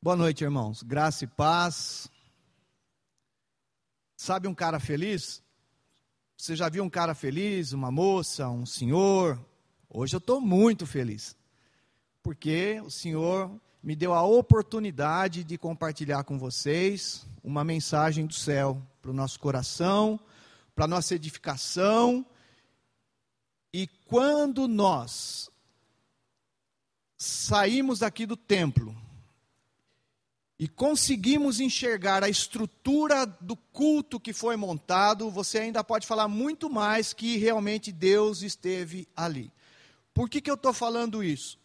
[0.00, 0.84] Boa noite, irmãos.
[0.84, 2.08] Graça e paz.
[4.16, 5.42] Sabe um cara feliz?
[6.36, 9.44] Você já viu um cara feliz, uma moça, um senhor?
[9.90, 11.36] Hoje eu estou muito feliz,
[12.22, 13.50] porque o Senhor
[13.82, 19.40] me deu a oportunidade de compartilhar com vocês uma mensagem do céu para o nosso
[19.40, 20.20] coração,
[20.76, 22.24] para a nossa edificação.
[23.74, 25.50] E quando nós
[27.16, 28.96] saímos daqui do templo,
[30.58, 36.68] e conseguimos enxergar a estrutura do culto que foi montado, você ainda pode falar muito
[36.68, 39.52] mais que realmente Deus esteve ali.
[40.12, 41.58] Por que, que eu estou falando isso?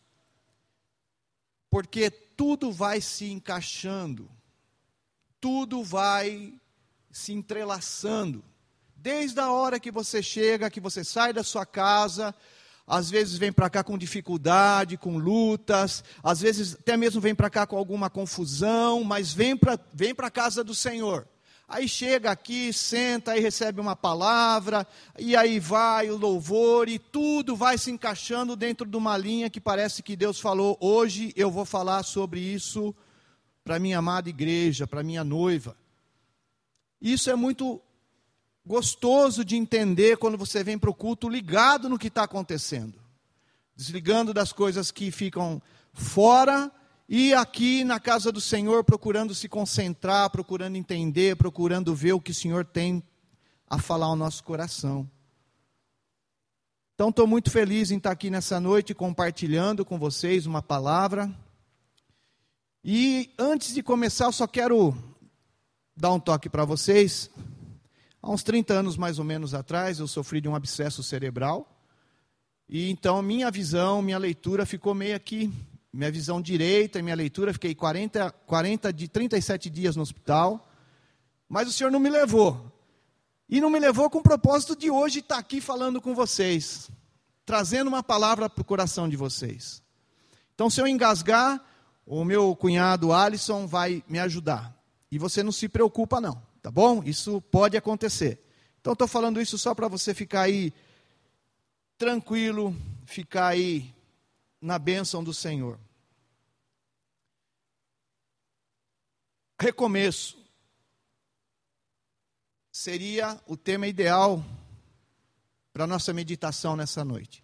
[1.71, 4.29] Porque tudo vai se encaixando,
[5.41, 6.53] tudo vai
[7.11, 8.43] se entrelaçando.
[8.95, 12.33] Desde a hora que você chega, que você sai da sua casa,
[12.85, 17.49] às vezes vem para cá com dificuldade, com lutas, às vezes até mesmo vem para
[17.49, 21.27] cá com alguma confusão, mas vem para vem a casa do Senhor.
[21.67, 24.85] Aí chega aqui, senta, aí recebe uma palavra,
[25.17, 29.61] e aí vai o louvor, e tudo vai se encaixando dentro de uma linha que
[29.61, 32.93] parece que Deus falou: hoje eu vou falar sobre isso
[33.63, 35.75] para minha amada igreja, para minha noiva.
[37.01, 37.81] Isso é muito
[38.65, 42.99] gostoso de entender quando você vem para o culto ligado no que está acontecendo,
[43.75, 45.61] desligando das coisas que ficam
[45.91, 46.71] fora
[47.07, 52.31] e aqui na casa do Senhor procurando se concentrar, procurando entender, procurando ver o que
[52.31, 53.03] o Senhor tem
[53.69, 55.09] a falar ao nosso coração.
[56.95, 61.29] Então estou muito feliz em estar aqui nessa noite compartilhando com vocês uma palavra.
[62.83, 64.95] E antes de começar, eu só quero
[65.95, 67.29] dar um toque para vocês.
[68.25, 71.69] Há uns 30 anos mais ou menos atrás, eu sofri de um abscesso cerebral.
[72.69, 75.51] E então minha visão, minha leitura ficou meio aqui,
[75.91, 80.65] minha visão direita e minha leitura, fiquei 40, 40 de 37 dias no hospital.
[81.49, 82.71] Mas o Senhor não me levou.
[83.49, 86.89] E não me levou com o propósito de hoje estar aqui falando com vocês,
[87.45, 89.83] trazendo uma palavra para o coração de vocês.
[90.55, 91.61] Então, se eu engasgar,
[92.05, 94.73] o meu cunhado Alisson vai me ajudar.
[95.11, 96.52] E você não se preocupa, não.
[96.63, 97.03] Tá bom?
[97.03, 98.41] Isso pode acontecer.
[98.79, 100.73] Então, estou falando isso só para você ficar aí
[101.97, 102.73] tranquilo,
[103.05, 103.93] ficar aí
[104.61, 105.77] na bênção do Senhor.
[109.59, 110.37] Recomeço
[112.71, 114.43] seria o tema ideal
[115.73, 117.43] para nossa meditação nessa noite.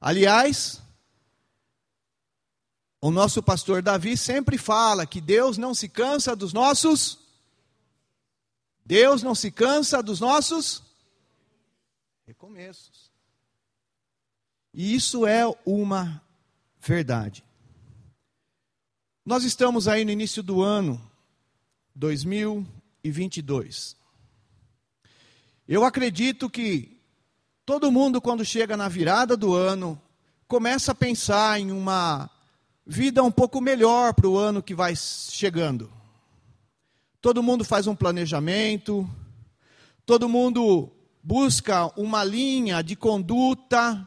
[0.00, 0.82] Aliás,
[3.00, 7.23] o nosso pastor Davi sempre fala que Deus não se cansa dos nossos
[8.84, 10.82] Deus não se cansa dos nossos
[12.26, 13.10] recomeços.
[14.72, 16.22] E isso é uma
[16.80, 17.44] verdade.
[19.24, 21.00] Nós estamos aí no início do ano
[21.94, 23.96] 2022.
[25.66, 27.00] Eu acredito que
[27.64, 29.98] todo mundo, quando chega na virada do ano,
[30.46, 32.28] começa a pensar em uma
[32.86, 35.90] vida um pouco melhor para o ano que vai chegando.
[37.24, 39.08] Todo mundo faz um planejamento,
[40.04, 40.92] todo mundo
[41.22, 44.06] busca uma linha de conduta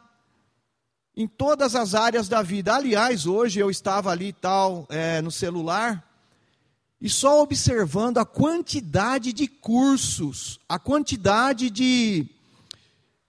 [1.15, 2.75] em todas as áreas da vida.
[2.75, 6.07] Aliás, hoje eu estava ali tal é, no celular
[7.01, 12.29] e só observando a quantidade de cursos, a quantidade de,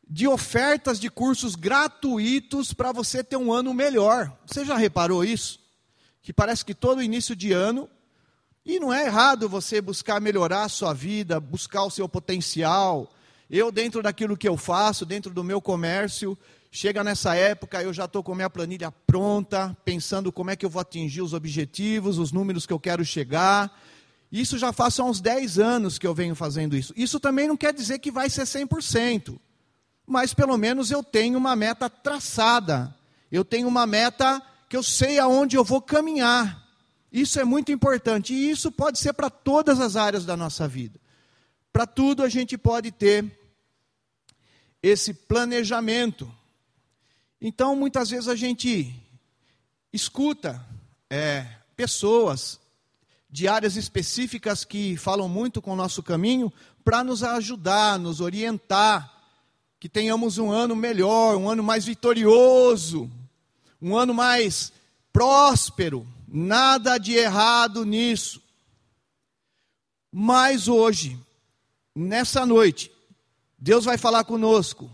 [0.06, 4.36] de ofertas de cursos gratuitos para você ter um ano melhor.
[4.44, 5.58] Você já reparou isso?
[6.20, 7.88] Que parece que todo início de ano
[8.68, 13.10] e não é errado você buscar melhorar a sua vida, buscar o seu potencial.
[13.48, 16.36] Eu, dentro daquilo que eu faço, dentro do meu comércio,
[16.70, 20.66] chega nessa época, eu já estou com a minha planilha pronta, pensando como é que
[20.66, 23.74] eu vou atingir os objetivos, os números que eu quero chegar.
[24.30, 26.92] Isso já faz uns 10 anos que eu venho fazendo isso.
[26.94, 29.38] Isso também não quer dizer que vai ser 100%,
[30.06, 32.94] mas pelo menos eu tenho uma meta traçada.
[33.32, 36.67] Eu tenho uma meta que eu sei aonde eu vou caminhar.
[37.12, 41.00] Isso é muito importante e isso pode ser para todas as áreas da nossa vida.
[41.72, 43.24] Para tudo a gente pode ter
[44.82, 46.30] esse planejamento.
[47.40, 48.94] Então, muitas vezes a gente
[49.92, 50.64] escuta
[51.08, 51.46] é,
[51.76, 52.60] pessoas
[53.30, 56.52] de áreas específicas que falam muito com o nosso caminho
[56.84, 59.14] para nos ajudar, nos orientar,
[59.78, 63.10] que tenhamos um ano melhor, um ano mais vitorioso,
[63.80, 64.72] um ano mais
[65.12, 66.06] próspero.
[66.30, 68.42] Nada de errado nisso.
[70.12, 71.18] Mas hoje,
[71.94, 72.92] nessa noite,
[73.58, 74.90] Deus vai falar conosco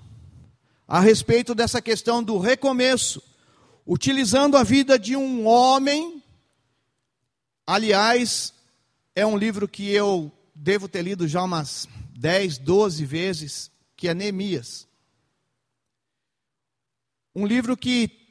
[0.86, 3.22] a respeito dessa questão do recomeço,
[3.86, 6.22] utilizando a vida de um homem
[7.66, 8.52] Aliás,
[9.14, 14.14] é um livro que eu devo ter lido já umas 10, 12 vezes, que é
[14.14, 14.86] Neemias.
[17.34, 18.23] Um livro que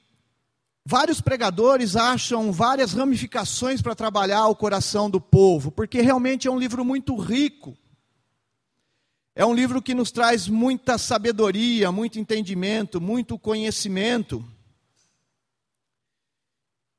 [0.85, 6.59] vários pregadores acham várias ramificações para trabalhar o coração do povo, porque realmente é um
[6.59, 7.77] livro muito rico.
[9.35, 14.45] É um livro que nos traz muita sabedoria, muito entendimento, muito conhecimento.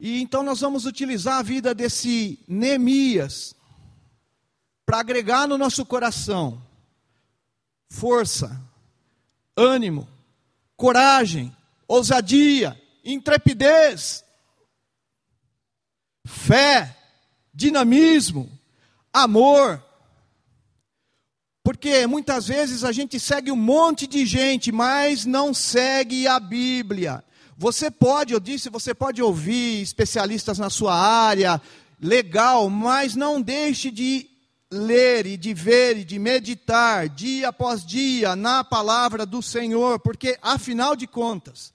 [0.00, 3.54] E então nós vamos utilizar a vida desse Neemias
[4.84, 6.60] para agregar no nosso coração
[7.88, 8.60] força,
[9.56, 10.08] ânimo,
[10.76, 11.54] coragem,
[11.86, 14.24] ousadia, intrepidez,
[16.26, 16.96] fé,
[17.52, 18.50] dinamismo,
[19.12, 19.82] amor.
[21.62, 27.24] Porque muitas vezes a gente segue um monte de gente, mas não segue a Bíblia.
[27.56, 31.60] Você pode, eu disse, você pode ouvir especialistas na sua área,
[32.00, 34.28] legal, mas não deixe de
[34.70, 40.36] ler e de ver e de meditar dia após dia na palavra do Senhor, porque
[40.42, 41.72] afinal de contas,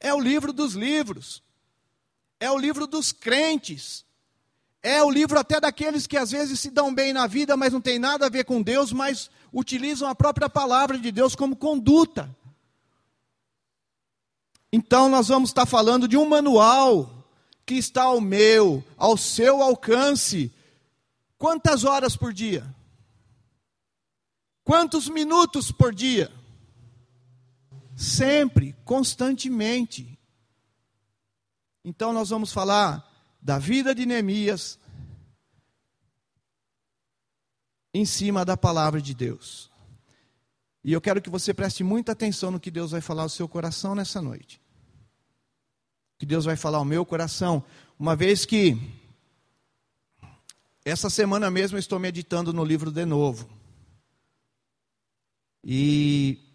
[0.00, 1.42] é o livro dos livros,
[2.40, 4.04] é o livro dos crentes,
[4.82, 7.80] é o livro até daqueles que às vezes se dão bem na vida, mas não
[7.80, 12.34] tem nada a ver com Deus, mas utilizam a própria palavra de Deus como conduta.
[14.72, 17.20] Então nós vamos estar falando de um manual
[17.66, 20.50] que está ao meu, ao seu alcance.
[21.36, 22.64] Quantas horas por dia?
[24.64, 26.32] Quantos minutos por dia?
[28.00, 30.18] Sempre, constantemente.
[31.84, 33.06] Então nós vamos falar
[33.42, 34.78] da vida de Neemias
[37.92, 39.70] em cima da palavra de Deus.
[40.82, 43.48] E eu quero que você preste muita atenção no que Deus vai falar ao seu
[43.48, 44.60] coração nessa noite
[46.20, 47.64] que Deus vai falar ao meu coração,
[47.98, 48.76] uma vez que
[50.84, 53.48] essa semana mesmo eu estou meditando no livro de novo.
[55.64, 56.49] E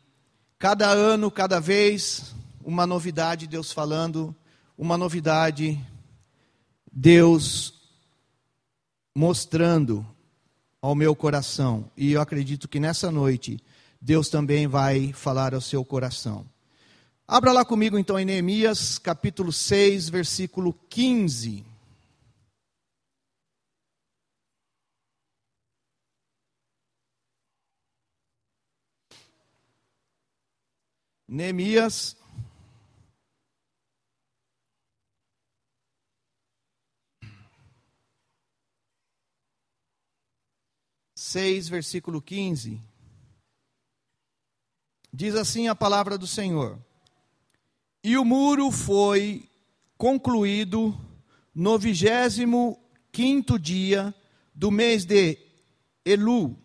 [0.68, 2.34] cada ano, cada vez,
[2.64, 4.36] uma novidade Deus falando,
[4.76, 5.80] uma novidade
[6.92, 7.84] Deus
[9.14, 10.04] mostrando
[10.82, 11.86] ao meu coração.
[11.96, 13.60] E eu acredito que nessa noite
[14.02, 16.44] Deus também vai falar ao seu coração.
[17.28, 21.64] Abra lá comigo então em Neemias, capítulo 6, versículo 15.
[31.28, 32.16] Neemias
[41.16, 42.80] seis, versículo 15.
[45.12, 46.80] Diz assim a palavra do Senhor:
[48.04, 49.50] e o muro foi
[49.98, 50.96] concluído
[51.54, 52.80] no vigésimo
[53.12, 54.14] quinto dia
[54.54, 55.40] do mês de
[56.06, 56.56] Elu,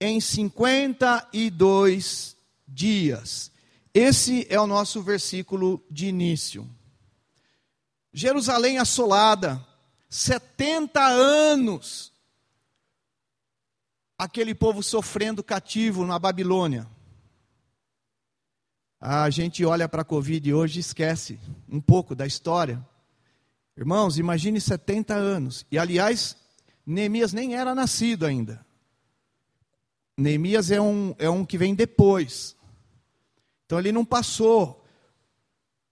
[0.00, 2.37] em 52
[2.68, 3.50] dias.
[3.94, 6.68] Esse é o nosso versículo de início.
[8.12, 9.64] Jerusalém assolada,
[10.08, 12.12] 70 anos,
[14.18, 16.86] aquele povo sofrendo cativo na Babilônia.
[19.00, 21.38] A gente olha para a Covid hoje e esquece
[21.68, 22.84] um pouco da história.
[23.76, 25.64] Irmãos, imagine 70 anos.
[25.70, 26.36] E aliás,
[26.84, 28.66] Neemias nem era nascido ainda.
[30.16, 32.56] Neemias é um, é um que vem depois.
[33.68, 34.82] Então ele não passou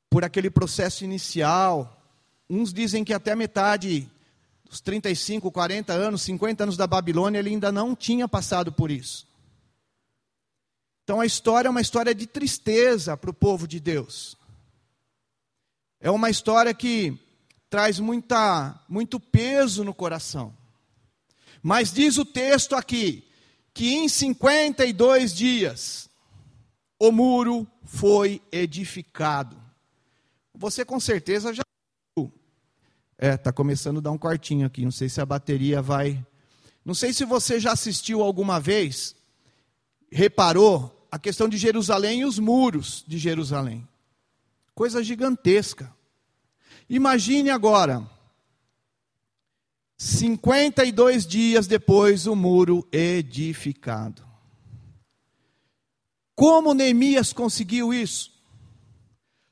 [0.09, 2.03] por aquele processo inicial.
[2.49, 4.11] Uns dizem que até metade
[4.65, 9.29] dos 35, 40 anos, 50 anos da Babilônia, ele ainda não tinha passado por isso.
[11.05, 14.39] Então a história é uma história de tristeza para o povo de Deus.
[16.01, 17.21] É uma história que
[17.69, 20.57] traz muita, muito peso no coração.
[21.63, 23.23] Mas diz o texto aqui
[23.75, 26.06] que em 52 dias
[26.99, 29.57] o muro foi edificado.
[30.55, 31.63] Você com certeza já
[33.19, 34.85] é, está começando a dar um quartinho aqui.
[34.85, 36.25] Não sei se a bateria vai.
[36.85, 39.17] Não sei se você já assistiu alguma vez,
[40.11, 43.87] reparou a questão de Jerusalém e os muros de Jerusalém.
[44.75, 45.95] Coisa gigantesca.
[46.89, 48.09] Imagine agora,
[49.97, 54.26] 52 dias depois, o muro edificado.
[56.37, 58.31] Como Neemias conseguiu isso?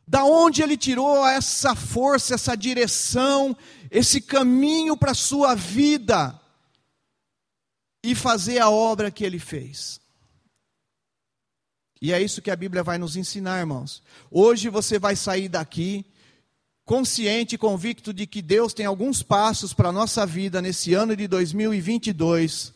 [0.07, 3.57] Da onde ele tirou essa força, essa direção,
[3.91, 6.39] esse caminho para a sua vida
[8.05, 9.99] e fazer a obra que ele fez?
[12.03, 14.03] E é isso que a Bíblia vai nos ensinar, irmãos.
[14.31, 16.05] Hoje você vai sair daqui
[16.85, 21.17] consciente e convicto de que Deus tem alguns passos para a nossa vida nesse ano
[21.17, 22.74] de 2022,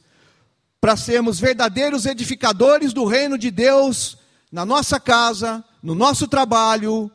[0.81, 4.17] para sermos verdadeiros edificadores do reino de Deus
[4.51, 7.11] na nossa casa, no nosso trabalho,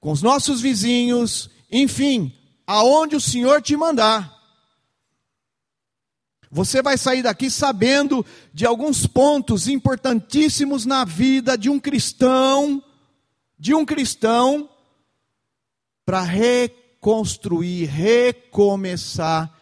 [0.00, 2.32] com os nossos vizinhos, enfim,
[2.66, 4.32] aonde o Senhor te mandar.
[6.50, 12.82] Você vai sair daqui sabendo de alguns pontos importantíssimos na vida de um cristão,
[13.58, 14.68] de um cristão,
[16.06, 19.52] para reconstruir, recomeçar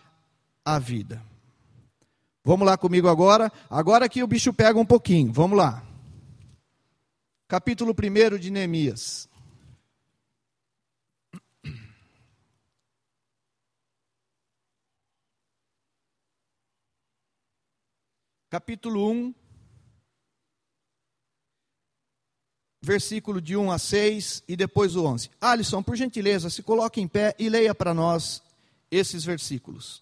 [0.64, 1.31] a vida.
[2.44, 3.52] Vamos lá comigo agora.
[3.70, 5.32] Agora que o bicho pega um pouquinho.
[5.32, 5.82] Vamos lá.
[7.48, 9.28] Capítulo 1 de Neemias.
[18.52, 19.34] capítulo 1,
[22.82, 25.30] versículo de 1 a 6 e depois o 11.
[25.40, 28.42] Alisson, por gentileza, se coloque em pé e leia para nós
[28.90, 30.01] esses versículos.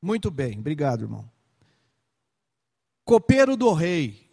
[0.00, 1.30] Muito bem, obrigado, irmão.
[3.04, 4.28] Copeiro do rei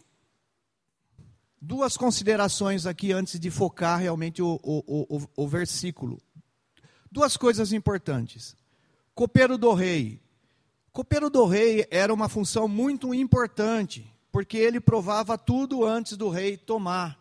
[1.65, 6.21] duas considerações aqui antes de focar realmente o, o, o, o versículo.
[7.11, 8.55] Duas coisas importantes.
[9.15, 10.21] Copeiro do rei.
[10.91, 16.55] Copeiro do rei era uma função muito importante, porque ele provava tudo antes do rei
[16.55, 17.19] tomar.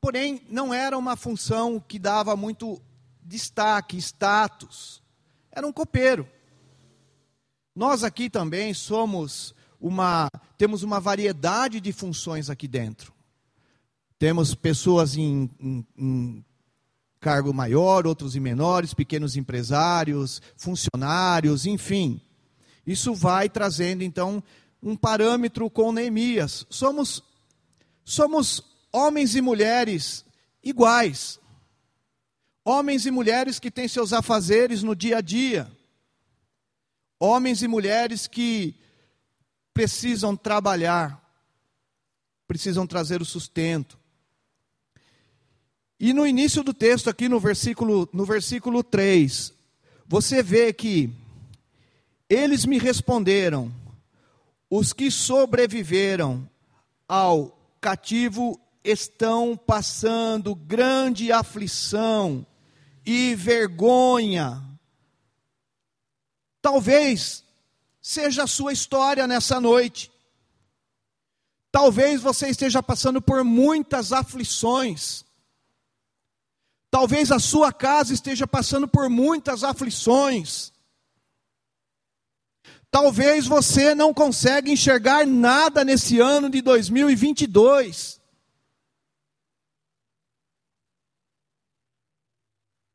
[0.00, 2.80] Porém, não era uma função que dava muito
[3.22, 5.02] destaque, status.
[5.50, 6.28] Era um copeiro.
[7.74, 13.12] Nós aqui também somos uma temos uma variedade de funções aqui dentro.
[14.18, 16.44] Temos pessoas em, em, em
[17.20, 22.20] cargo maior, outros em menores, pequenos empresários, funcionários, enfim.
[22.86, 24.42] Isso vai trazendo então
[24.82, 26.64] um parâmetro com Neemias.
[26.70, 27.22] Somos
[28.04, 28.62] somos
[28.92, 30.24] homens e mulheres
[30.62, 31.40] iguais.
[32.64, 35.70] Homens e mulheres que têm seus afazeres no dia a dia.
[37.24, 38.74] Homens e mulheres que
[39.72, 41.18] precisam trabalhar,
[42.46, 43.98] precisam trazer o sustento.
[45.98, 49.54] E no início do texto, aqui no versículo, no versículo 3,
[50.06, 51.10] você vê que
[52.28, 53.74] eles me responderam,
[54.68, 56.46] os que sobreviveram
[57.08, 62.46] ao cativo estão passando grande aflição
[63.06, 64.73] e vergonha.
[66.64, 67.44] Talvez
[68.00, 70.10] seja a sua história nessa noite.
[71.70, 75.26] Talvez você esteja passando por muitas aflições.
[76.90, 80.72] Talvez a sua casa esteja passando por muitas aflições.
[82.90, 88.22] Talvez você não consiga enxergar nada nesse ano de 2022.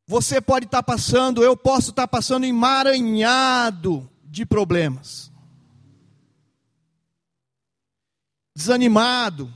[0.10, 5.32] Você pode estar passando, eu posso estar passando emaranhado de problemas.
[8.56, 9.54] Desanimado,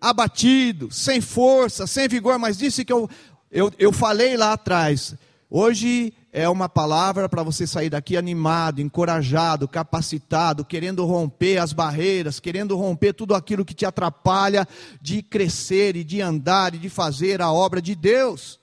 [0.00, 3.10] abatido, sem força, sem vigor, mas disse que eu,
[3.50, 5.16] eu, eu falei lá atrás.
[5.50, 12.38] Hoje é uma palavra para você sair daqui animado, encorajado, capacitado, querendo romper as barreiras,
[12.38, 14.68] querendo romper tudo aquilo que te atrapalha
[15.00, 18.61] de crescer e de andar e de fazer a obra de Deus.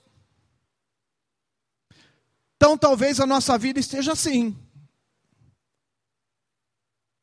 [2.59, 4.53] Então talvez a nossa vida esteja assim,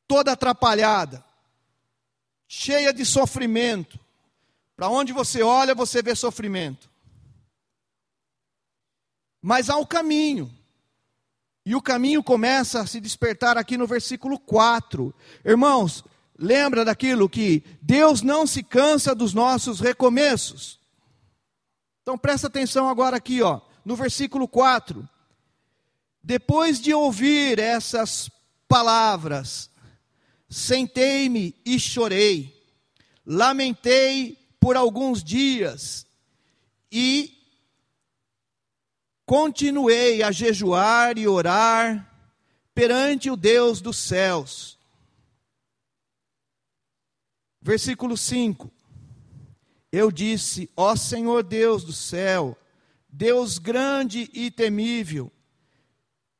[0.08, 1.22] toda atrapalhada,
[2.48, 4.00] cheia de sofrimento,
[4.74, 6.90] para onde você olha, você vê sofrimento.
[9.42, 10.50] Mas há um caminho.
[11.66, 15.14] E o caminho começa a se despertar aqui no versículo 4.
[15.44, 16.02] Irmãos,
[16.38, 20.80] lembra daquilo que Deus não se cansa dos nossos recomeços.
[22.00, 25.06] Então presta atenção agora aqui, ó, no versículo 4.
[26.26, 28.28] Depois de ouvir essas
[28.66, 29.70] palavras,
[30.48, 32.52] sentei-me e chorei,
[33.24, 36.04] lamentei por alguns dias
[36.90, 37.32] e
[39.24, 42.12] continuei a jejuar e orar
[42.74, 44.76] perante o Deus dos céus.
[47.62, 48.68] Versículo 5.
[49.92, 52.58] Eu disse: Ó Senhor Deus do céu,
[53.08, 55.30] Deus grande e temível,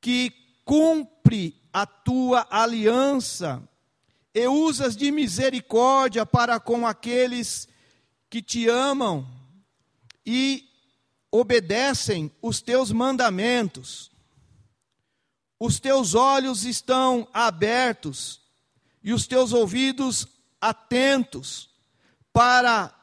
[0.07, 0.31] que
[0.65, 3.61] cumpre a tua aliança
[4.33, 7.67] e usas de misericórdia para com aqueles
[8.31, 9.27] que te amam
[10.25, 10.65] e
[11.29, 14.13] obedecem os teus mandamentos.
[15.59, 18.41] os teus olhos estão abertos
[19.03, 20.29] e os teus ouvidos
[20.61, 21.69] atentos
[22.33, 22.95] para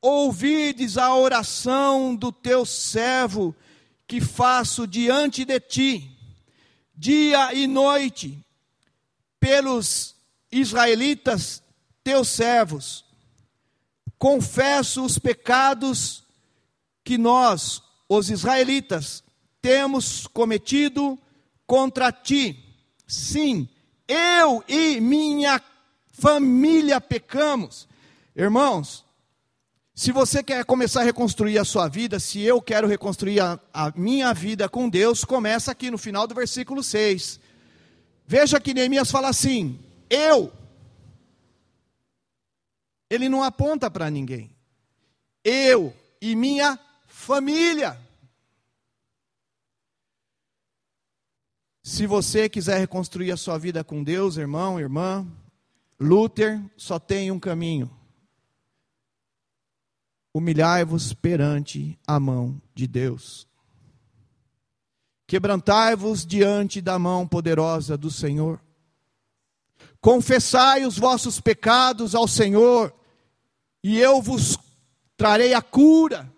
[0.00, 3.54] ouvides a oração do teu servo
[4.08, 6.11] que faço diante de ti,
[7.02, 8.38] dia e noite,
[9.40, 10.14] pelos
[10.52, 11.60] israelitas,
[12.04, 13.04] teus servos.
[14.16, 16.22] Confesso os pecados
[17.02, 19.24] que nós, os israelitas,
[19.60, 21.18] temos cometido
[21.66, 22.56] contra ti.
[23.04, 23.68] Sim,
[24.06, 25.60] eu e minha
[26.12, 27.88] família pecamos.
[28.36, 29.04] Irmãos,
[29.94, 33.92] se você quer começar a reconstruir a sua vida, se eu quero reconstruir a, a,
[33.94, 37.38] minha vida com Deus, começa aqui no final do versículo 6.
[38.26, 40.52] Veja que Neemias fala assim: eu.
[43.10, 44.56] Ele não aponta para ninguém.
[45.44, 48.00] Eu e minha família.
[51.82, 55.26] Se você quiser reconstruir a sua vida com Deus, irmão, irmã,
[56.00, 57.90] Luther só tem um caminho:
[60.34, 63.46] humilhai-vos perante a mão de Deus.
[65.26, 68.60] Quebrantai-vos diante da mão poderosa do Senhor.
[70.00, 72.92] Confessai os vossos pecados ao Senhor,
[73.82, 74.58] e eu vos
[75.16, 76.30] trarei a cura.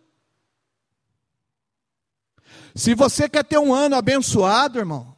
[2.74, 5.14] Se você quer ter um ano abençoado, irmão,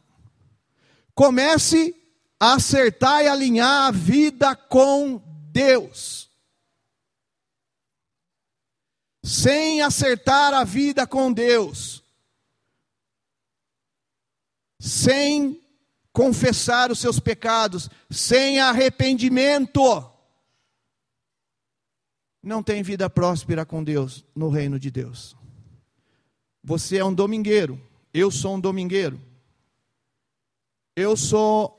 [1.17, 1.95] Comece
[2.39, 5.19] a acertar e alinhar a vida com
[5.51, 6.26] Deus.
[9.27, 12.01] Sem acertar a vida com Deus,
[14.79, 15.61] sem
[16.13, 20.09] confessar os seus pecados, sem arrependimento,
[22.41, 25.35] não tem vida próspera com Deus no reino de Deus.
[26.63, 27.81] Você é um domingueiro,
[28.13, 29.19] eu sou um domingueiro.
[30.95, 31.77] Eu sou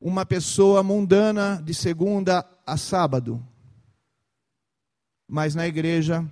[0.00, 3.44] uma pessoa mundana de segunda a sábado.
[5.28, 6.24] Mas na igreja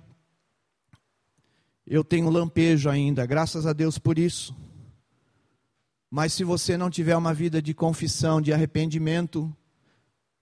[1.85, 4.55] eu tenho lampejo ainda, graças a Deus por isso.
[6.09, 9.53] Mas se você não tiver uma vida de confissão, de arrependimento,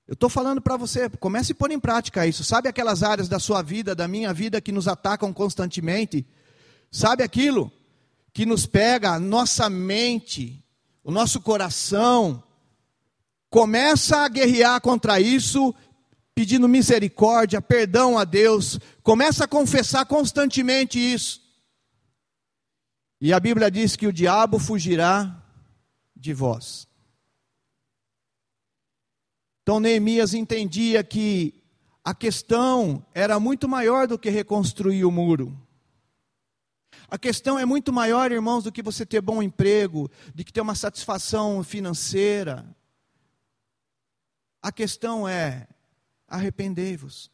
[0.08, 2.44] eu estou falando para você, comece a pôr em prática isso.
[2.44, 6.28] Sabe aquelas áreas da sua vida, da minha vida, que nos atacam constantemente?
[6.92, 7.72] Sabe aquilo
[8.34, 10.62] que nos pega a nossa mente,
[11.04, 12.44] o nosso coração
[13.50, 15.74] começa a guerrear contra isso,
[16.34, 21.42] pedindo misericórdia, perdão a Deus, começa a confessar constantemente isso.
[23.20, 25.44] E a Bíblia diz que o diabo fugirá
[26.16, 26.88] de vós.
[29.62, 31.62] Então Neemias entendia que
[32.04, 35.56] a questão era muito maior do que reconstruir o muro.
[37.08, 40.62] A questão é muito maior, irmãos, do que você ter bom emprego, de que ter
[40.62, 42.66] uma satisfação financeira.
[44.64, 45.68] A questão é
[46.32, 47.30] arrependei-vos,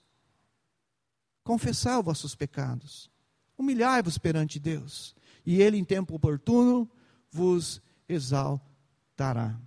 [1.44, 3.10] confessai os vossos pecados,
[3.58, 6.90] humilhai-vos perante Deus, e Ele, em tempo oportuno,
[7.32, 9.58] vos exaltará.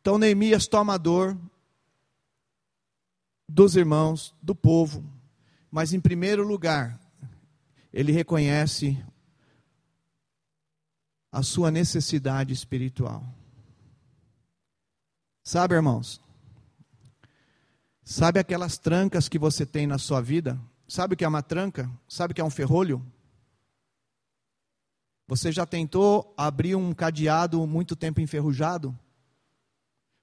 [0.00, 1.38] Então, Neemias toma a dor
[3.46, 5.04] dos irmãos, do povo,
[5.70, 6.98] mas em primeiro lugar,
[7.92, 9.02] ele reconhece
[11.30, 13.22] a sua necessidade espiritual.
[15.42, 16.20] Sabe, irmãos?
[18.10, 20.58] Sabe aquelas trancas que você tem na sua vida?
[20.88, 21.90] Sabe o que é uma tranca?
[22.08, 23.04] Sabe o que é um ferrolho?
[25.26, 28.98] Você já tentou abrir um cadeado muito tempo enferrujado?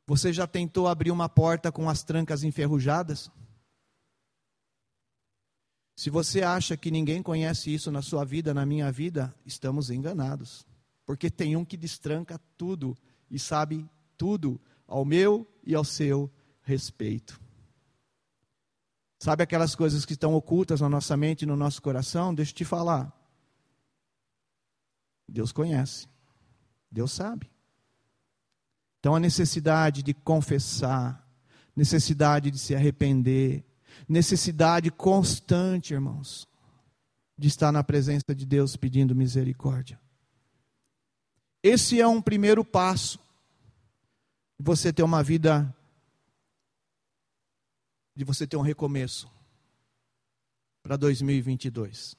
[0.07, 3.29] Você já tentou abrir uma porta com as trancas enferrujadas?
[5.95, 10.65] Se você acha que ninguém conhece isso na sua vida, na minha vida, estamos enganados.
[11.05, 12.97] Porque tem um que destranca tudo
[13.29, 17.44] e sabe tudo ao meu e ao seu respeito.
[19.25, 22.31] Sabe aquelas coisas que estão ocultas na nossa mente e no nosso coração?
[22.31, 23.11] Deixa eu te falar.
[25.27, 26.07] Deus conhece.
[26.91, 27.49] Deus sabe.
[28.99, 31.27] Então a necessidade de confessar,
[31.75, 33.65] necessidade de se arrepender,
[34.07, 36.47] necessidade constante, irmãos,
[37.35, 39.99] de estar na presença de Deus pedindo misericórdia.
[41.63, 43.19] Esse é um primeiro passo
[44.59, 45.75] você ter uma vida,
[48.15, 49.29] de você ter um recomeço
[50.81, 52.15] para 2022.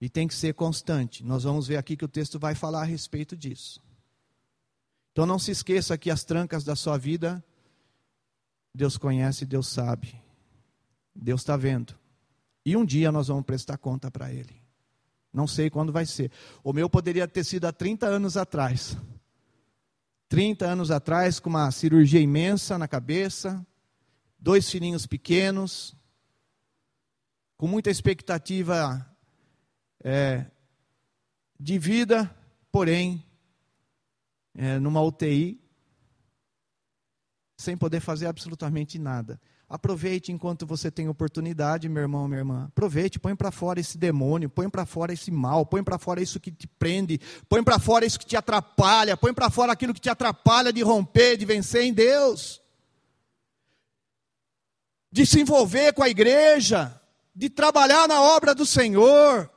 [0.00, 1.24] E tem que ser constante.
[1.24, 3.82] Nós vamos ver aqui que o texto vai falar a respeito disso.
[5.12, 7.42] Então não se esqueça que as trancas da sua vida
[8.74, 10.20] Deus conhece, Deus sabe.
[11.14, 11.94] Deus está vendo.
[12.66, 14.60] E um dia nós vamos prestar conta para Ele.
[15.32, 16.30] Não sei quando vai ser.
[16.62, 18.96] O meu poderia ter sido há 30 anos atrás.
[20.28, 23.64] 30 anos atrás, com uma cirurgia imensa na cabeça,
[24.44, 25.96] dois filhinhos pequenos,
[27.56, 29.10] com muita expectativa
[30.04, 30.44] é,
[31.58, 32.30] de vida,
[32.70, 33.24] porém,
[34.54, 35.58] é, numa UTI,
[37.56, 39.40] sem poder fazer absolutamente nada.
[39.66, 42.64] Aproveite enquanto você tem oportunidade, meu irmão, minha irmã.
[42.66, 46.38] Aproveite, põe para fora esse demônio, põe para fora esse mal, põe para fora isso
[46.38, 50.02] que te prende, põe para fora isso que te atrapalha, põe para fora aquilo que
[50.02, 52.62] te atrapalha de romper, de vencer em Deus.
[55.14, 57.00] De se envolver com a igreja,
[57.32, 59.48] de trabalhar na obra do Senhor.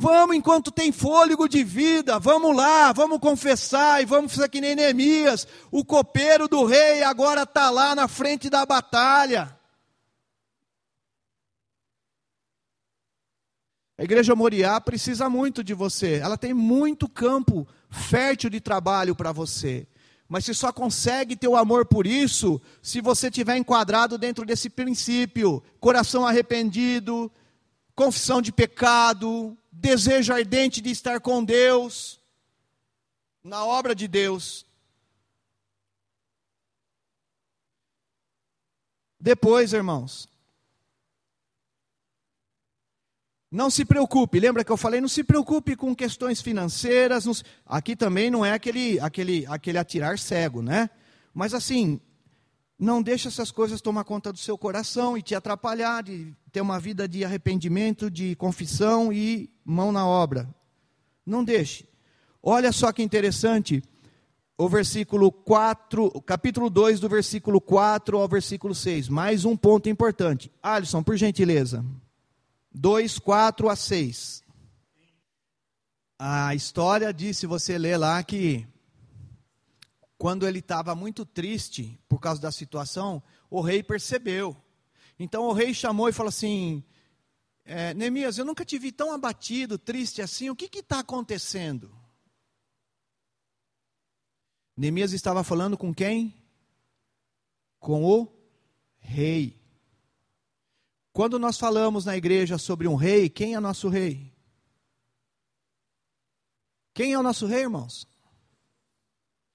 [0.00, 4.74] Vamos enquanto tem fôlego de vida, vamos lá, vamos confessar e vamos fazer que nem
[4.74, 5.46] Neemias.
[5.70, 9.54] O copeiro do rei agora está lá na frente da batalha.
[13.98, 19.32] A igreja Moriá precisa muito de você, ela tem muito campo fértil de trabalho para
[19.32, 19.86] você.
[20.32, 24.70] Mas você só consegue ter o amor por isso se você tiver enquadrado dentro desse
[24.70, 27.30] princípio: coração arrependido,
[27.94, 32.18] confissão de pecado, desejo ardente de estar com Deus,
[33.44, 34.64] na obra de Deus.
[39.20, 40.30] Depois, irmãos,
[43.52, 47.26] não se preocupe, lembra que eu falei, não se preocupe com questões financeiras.
[47.26, 47.34] Não,
[47.66, 50.88] aqui também não é aquele, aquele, aquele atirar cego, né?
[51.34, 52.00] Mas assim,
[52.78, 56.80] não deixe essas coisas tomar conta do seu coração e te atrapalhar de ter uma
[56.80, 60.48] vida de arrependimento, de confissão e mão na obra.
[61.24, 61.86] Não deixe.
[62.42, 63.82] Olha só que interessante,
[64.56, 69.10] o versículo 4, capítulo 2, do versículo 4 ao versículo 6.
[69.10, 70.50] Mais um ponto importante.
[70.62, 71.84] Alisson, por gentileza.
[72.74, 74.42] 2, 4 a 6.
[76.18, 78.66] A história diz, se você ler lá, que
[80.16, 84.56] quando ele estava muito triste por causa da situação, o rei percebeu.
[85.18, 86.84] Então o rei chamou e falou assim:
[87.64, 91.92] é, Neemias, eu nunca te vi tão abatido, triste assim, o que está acontecendo?
[94.76, 96.34] Neemias estava falando com quem?
[97.78, 98.32] Com o
[98.98, 99.61] rei.
[101.12, 104.32] Quando nós falamos na igreja sobre um rei, quem é nosso rei?
[106.94, 108.06] Quem é o nosso rei, irmãos?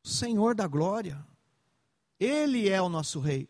[0.04, 1.26] Senhor da glória.
[2.20, 3.48] Ele é o nosso rei.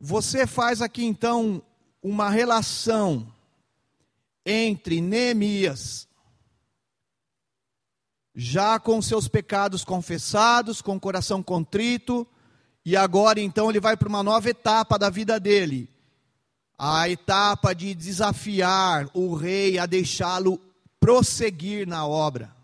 [0.00, 1.62] Você faz aqui então
[2.02, 3.32] uma relação
[4.44, 6.08] entre Neemias,
[8.34, 12.26] já com seus pecados confessados, com o coração contrito,
[12.84, 15.88] e agora então ele vai para uma nova etapa da vida dele.
[16.82, 20.58] A etapa de desafiar o rei a deixá-lo
[20.98, 22.56] prosseguir na obra.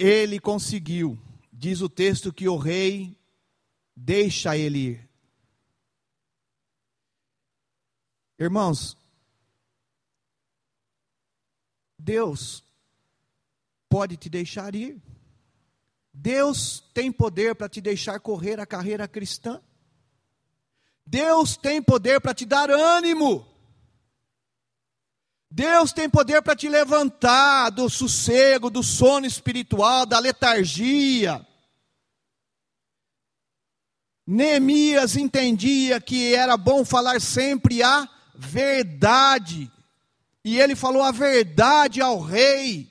[0.00, 1.18] ele conseguiu.
[1.52, 3.14] Diz o texto que o rei
[3.94, 5.10] deixa ele ir.
[8.38, 8.96] Irmãos,
[11.98, 12.64] Deus
[13.90, 15.02] pode te deixar ir.
[16.22, 19.58] Deus tem poder para te deixar correr a carreira cristã.
[21.06, 23.48] Deus tem poder para te dar ânimo.
[25.50, 31.44] Deus tem poder para te levantar do sossego, do sono espiritual, da letargia.
[34.26, 39.72] Neemias entendia que era bom falar sempre a verdade.
[40.44, 42.90] E ele falou a verdade ao rei.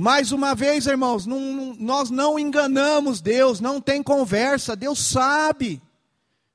[0.00, 5.78] Mais uma vez, irmãos, não, não, nós não enganamos Deus, não tem conversa, Deus sabe.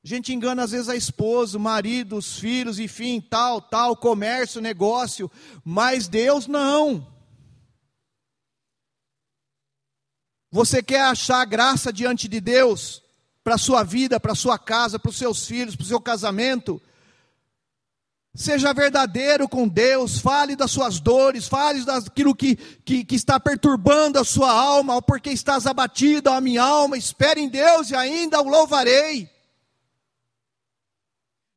[0.03, 4.60] A gente engana às vezes a esposa, o marido, os filhos, enfim, tal, tal, comércio,
[4.60, 5.29] negócio,
[5.63, 7.05] mas Deus não.
[10.49, 13.03] Você quer achar graça diante de Deus
[13.43, 16.01] para a sua vida, para a sua casa, para os seus filhos, para o seu
[16.01, 16.81] casamento?
[18.36, 24.19] Seja verdadeiro com Deus, fale das suas dores, fale daquilo que, que, que está perturbando
[24.19, 28.50] a sua alma, porque estás abatido a minha alma, espere em Deus e ainda o
[28.50, 29.30] louvarei.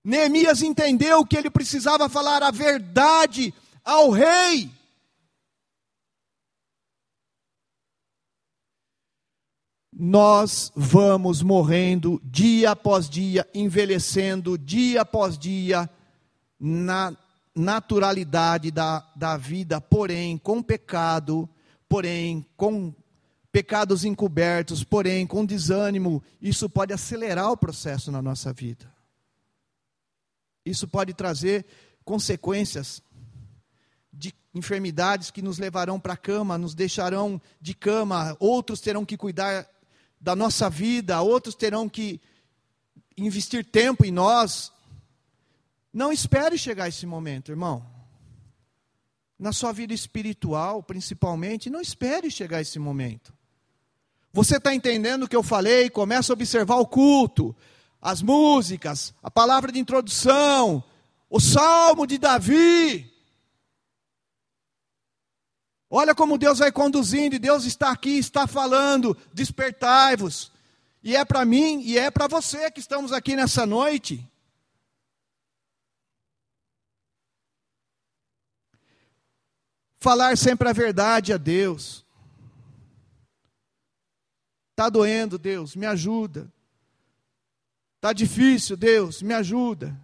[0.04, 3.52] Neemias entendeu que ele precisava falar a verdade
[3.84, 4.70] ao rei.
[9.92, 15.90] Nós vamos morrendo dia após dia, envelhecendo dia após dia,
[16.58, 17.16] na
[17.54, 21.48] naturalidade da, da vida, porém com pecado,
[21.88, 22.94] porém com
[23.50, 28.92] pecados encobertos, porém, com desânimo, isso pode acelerar o processo na nossa vida.
[30.64, 31.66] Isso pode trazer
[32.04, 33.02] consequências
[34.12, 39.16] de enfermidades que nos levarão para a cama, nos deixarão de cama, outros terão que
[39.16, 39.66] cuidar
[40.20, 42.20] da nossa vida, outros terão que
[43.16, 44.72] investir tempo em nós.
[45.98, 47.84] Não espere chegar esse momento, irmão.
[49.36, 53.34] Na sua vida espiritual, principalmente, não espere chegar esse momento.
[54.32, 55.90] Você está entendendo o que eu falei?
[55.90, 57.52] Começa a observar o culto,
[58.00, 60.84] as músicas, a palavra de introdução,
[61.28, 63.12] o salmo de Davi.
[65.90, 70.52] Olha como Deus vai conduzindo, e Deus está aqui, está falando, despertai-vos.
[71.02, 74.24] E é para mim e é para você que estamos aqui nessa noite.
[80.00, 82.04] Falar sempre a verdade a Deus.
[84.70, 86.52] Está doendo, Deus, me ajuda.
[87.96, 90.00] Está difícil, Deus, me ajuda.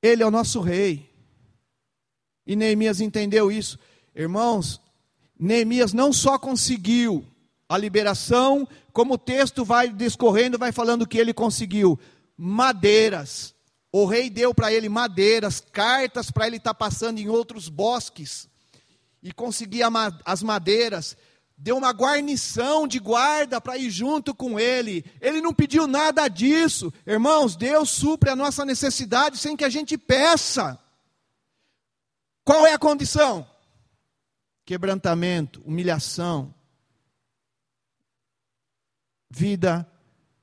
[0.00, 1.12] Ele é o nosso rei.
[2.46, 3.76] E Neemias entendeu isso.
[4.14, 4.80] Irmãos,
[5.36, 7.26] Neemias não só conseguiu
[7.68, 11.98] a liberação, como o texto vai discorrendo, vai falando que ele conseguiu
[12.36, 13.55] madeiras.
[13.92, 18.48] O rei deu para ele madeiras, cartas para ele estar tá passando em outros bosques
[19.22, 19.82] e conseguir
[20.24, 21.16] as madeiras.
[21.58, 25.04] Deu uma guarnição de guarda para ir junto com ele.
[25.20, 26.92] Ele não pediu nada disso.
[27.06, 30.78] Irmãos, Deus supre a nossa necessidade sem que a gente peça.
[32.44, 33.48] Qual é a condição?
[34.66, 36.54] Quebrantamento, humilhação,
[39.30, 39.90] vida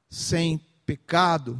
[0.09, 1.59] sem pecado.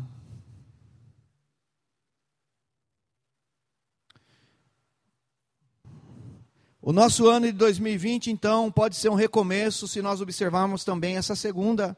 [6.86, 11.34] O nosso ano de 2020, então, pode ser um recomeço se nós observarmos também essa
[11.34, 11.96] segunda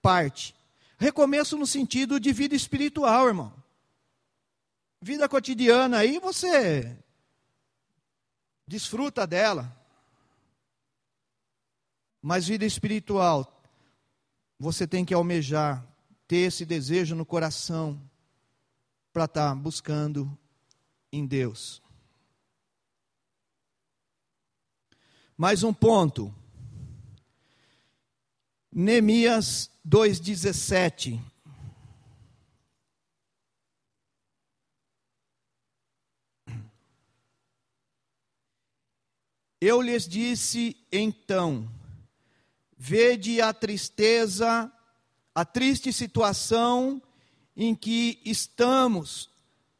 [0.00, 0.54] parte.
[0.96, 3.52] Recomeço no sentido de vida espiritual, irmão.
[4.98, 6.96] Vida cotidiana aí você
[8.66, 9.70] desfruta dela.
[12.22, 13.62] Mas vida espiritual,
[14.58, 15.86] você tem que almejar,
[16.26, 18.00] ter esse desejo no coração
[19.12, 20.34] para estar tá buscando
[21.12, 21.83] em Deus.
[25.36, 26.32] Mais um ponto.
[28.70, 31.20] Neemias 2,17.
[39.60, 41.68] Eu lhes disse então:
[42.78, 44.72] vede a tristeza,
[45.34, 47.02] a triste situação
[47.56, 49.28] em que estamos,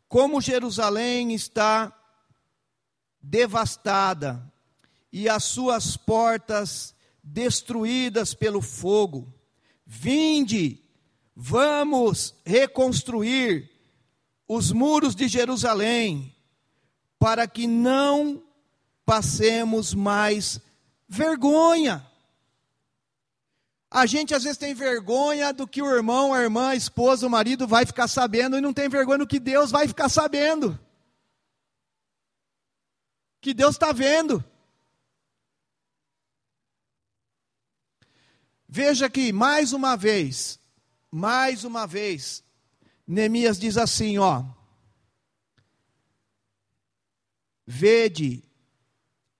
[0.08, 1.96] como Jerusalém está
[3.22, 4.52] devastada
[5.14, 9.32] e as suas portas destruídas pelo fogo.
[9.86, 10.82] Vinde,
[11.36, 13.70] vamos reconstruir
[14.48, 16.34] os muros de Jerusalém,
[17.16, 18.42] para que não
[19.06, 20.60] passemos mais
[21.08, 22.04] vergonha.
[23.88, 27.30] A gente às vezes tem vergonha do que o irmão, a irmã, a esposa, o
[27.30, 30.76] marido vai ficar sabendo e não tem vergonha do que Deus vai ficar sabendo.
[33.40, 34.44] Que Deus está vendo.
[38.76, 40.58] Veja que mais uma vez,
[41.08, 42.42] mais uma vez,
[43.06, 44.42] Neemias diz assim, ó:
[47.64, 48.42] Vede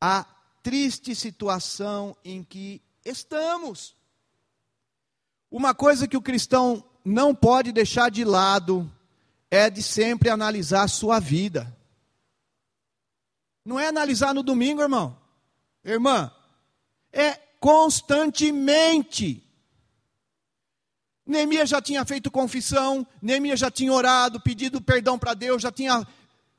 [0.00, 0.24] a
[0.62, 3.96] triste situação em que estamos.
[5.50, 8.88] Uma coisa que o cristão não pode deixar de lado
[9.50, 11.76] é de sempre analisar a sua vida.
[13.64, 15.18] Não é analisar no domingo, irmão.
[15.84, 16.32] Irmã,
[17.12, 19.42] é constantemente.
[21.24, 26.06] Neemias já tinha feito confissão, Neemias já tinha orado, pedido perdão para Deus, já tinha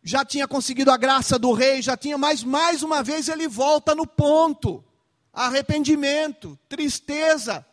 [0.01, 3.93] já tinha conseguido a graça do rei, já tinha, mas mais uma vez ele volta
[3.93, 4.83] no ponto:
[5.31, 7.63] arrependimento, tristeza.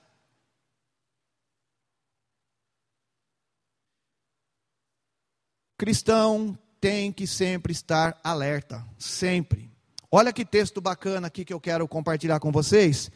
[5.79, 9.73] Cristão tem que sempre estar alerta, sempre.
[10.11, 13.11] Olha que texto bacana aqui que eu quero compartilhar com vocês.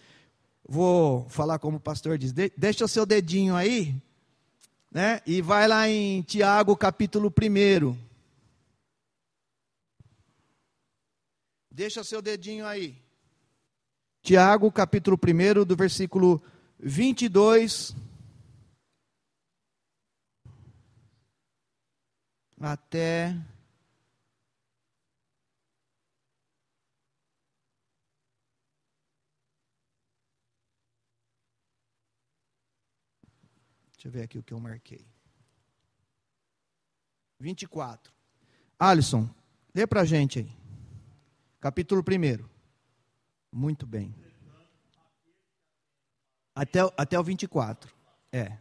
[0.68, 3.94] Vou falar como o pastor diz, deixa o seu dedinho aí,
[4.90, 5.20] né?
[5.24, 7.96] E vai lá em Tiago capítulo 1.
[11.70, 12.96] Deixa seu dedinho aí.
[14.22, 16.42] Tiago, capítulo 1, do versículo
[16.80, 17.94] 22
[22.60, 23.36] até
[34.06, 35.04] Deixa eu ver aqui o que eu marquei.
[37.40, 38.12] 24.
[38.78, 39.28] Alisson,
[39.74, 40.56] lê para a gente aí.
[41.58, 42.44] Capítulo 1.
[43.50, 44.14] Muito bem.
[46.54, 47.92] Até, até o 24.
[48.30, 48.56] É.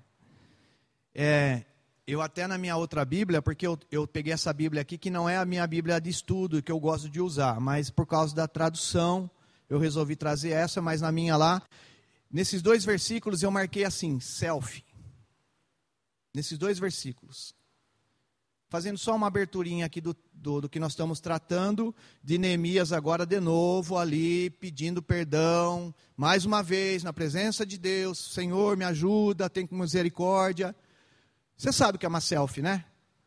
[1.14, 1.66] é.
[2.08, 5.30] Eu até na minha outra Bíblia, porque eu, eu peguei essa Bíblia aqui, que não
[5.30, 8.48] é a minha Bíblia de estudo, que eu gosto de usar, mas por causa da
[8.48, 9.30] tradução,
[9.70, 11.62] eu resolvi trazer essa, mas na minha lá,
[12.32, 14.95] nesses dois versículos eu marquei assim, selfie.
[16.36, 17.56] Nesses dois versículos
[18.76, 23.26] fazendo só uma aberturinha aqui do, do, do, que nós estamos tratando, de Neemias agora
[23.26, 29.50] de novo ali, pedindo perdão, mais uma vez, na presença de Deus, Senhor, me ajuda,
[29.50, 30.76] tem misericórdia.
[31.56, 32.84] Você sabe que é uma selfie, né?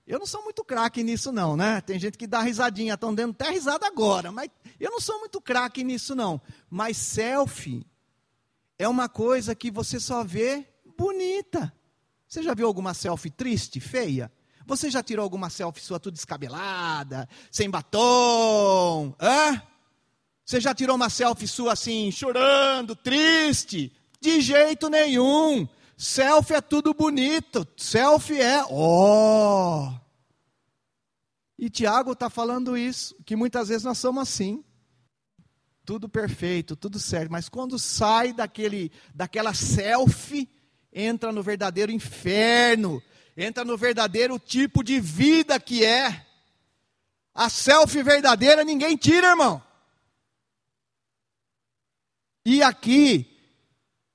[0.06, 1.80] Eu não sou muito craque nisso não, né?
[1.80, 5.40] Tem gente que dá risadinha, estão dando até risada agora, mas eu não sou muito
[5.40, 6.40] craque nisso não.
[6.68, 7.86] Mas selfie
[8.78, 10.66] é uma coisa que você só vê
[10.96, 11.72] bonita.
[12.28, 14.30] Você já viu alguma selfie triste, feia?
[14.66, 19.14] Você já tirou alguma selfie sua tudo descabelada, sem batom?
[19.18, 19.62] Hã?
[20.44, 23.90] Você já tirou uma selfie sua assim, chorando, triste?
[24.20, 25.66] De jeito nenhum.
[25.96, 27.66] Selfie é tudo bonito.
[27.76, 29.88] Selfie é, ó.
[29.88, 30.08] Oh.
[31.58, 34.62] E Tiago está falando isso, que muitas vezes nós somos assim.
[35.84, 40.48] Tudo perfeito, tudo certo, mas quando sai daquele, daquela selfie,
[40.98, 43.00] entra no verdadeiro inferno,
[43.36, 46.26] entra no verdadeiro tipo de vida que é.
[47.32, 49.62] A selfie verdadeira ninguém tira, irmão.
[52.44, 53.38] E aqui,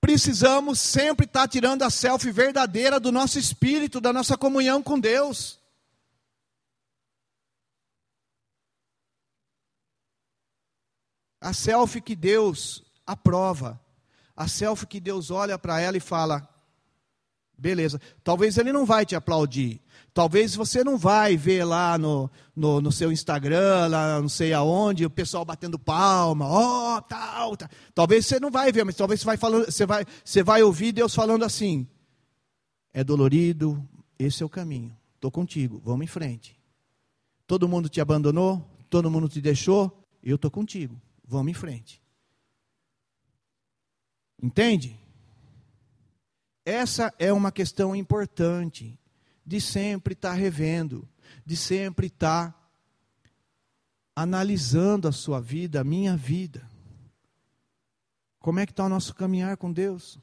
[0.02, 5.58] precisamos sempre estar tirando a selfie verdadeira do nosso espírito, da nossa comunhão com Deus.
[11.40, 13.80] A selfie que Deus aprova,
[14.36, 16.53] a selfie que Deus olha para ela e fala:
[17.58, 18.00] Beleza.
[18.24, 19.82] Talvez ele não vai te aplaudir.
[20.14, 25.06] Talvez você não vai ver lá no, no, no seu Instagram, lá não sei aonde,
[25.06, 27.70] o pessoal batendo palma, ó, oh, tal, tal.
[27.96, 30.92] Talvez você não vai ver, mas talvez você vai, falando, você, vai, você vai ouvir
[30.92, 31.88] Deus falando assim:
[32.94, 33.84] é dolorido,
[34.20, 34.96] esse é o caminho.
[35.16, 36.60] Estou contigo, vamos em frente.
[37.48, 42.00] Todo mundo te abandonou, todo mundo te deixou, eu estou contigo, vamos em frente.
[44.40, 45.00] Entende?
[46.66, 48.98] Essa é uma questão importante
[49.46, 51.08] de sempre estar tá revendo,
[51.46, 52.64] de sempre estar tá
[54.16, 56.70] analisando a sua vida, a minha vida.
[58.40, 60.20] Como é que está o nosso caminhar com Deus?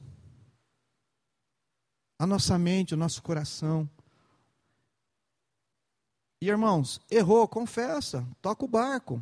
[2.17, 3.89] A nossa mente, o nosso coração.
[6.39, 9.21] E irmãos, errou, confessa, toca o barco.